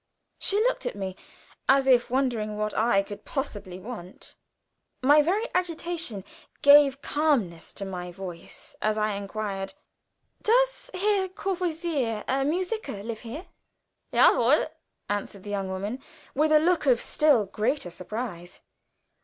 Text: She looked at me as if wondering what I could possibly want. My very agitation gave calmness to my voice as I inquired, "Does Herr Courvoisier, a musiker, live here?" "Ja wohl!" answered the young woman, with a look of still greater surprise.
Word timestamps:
She 0.39 0.55
looked 0.61 0.87
at 0.87 0.95
me 0.95 1.15
as 1.69 1.85
if 1.85 2.09
wondering 2.09 2.57
what 2.57 2.73
I 2.75 3.03
could 3.03 3.23
possibly 3.23 3.77
want. 3.77 4.33
My 5.03 5.21
very 5.21 5.45
agitation 5.53 6.23
gave 6.63 7.03
calmness 7.03 7.71
to 7.73 7.85
my 7.85 8.11
voice 8.11 8.75
as 8.81 8.97
I 8.97 9.11
inquired, 9.13 9.75
"Does 10.41 10.89
Herr 10.95 11.27
Courvoisier, 11.29 12.23
a 12.27 12.43
musiker, 12.43 13.03
live 13.03 13.19
here?" 13.19 13.45
"Ja 14.11 14.35
wohl!" 14.35 14.65
answered 15.07 15.43
the 15.43 15.51
young 15.51 15.67
woman, 15.67 16.01
with 16.33 16.51
a 16.51 16.57
look 16.57 16.87
of 16.87 16.99
still 16.99 17.45
greater 17.45 17.91
surprise. 17.91 18.59